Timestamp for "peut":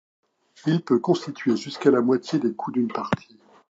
0.81-0.97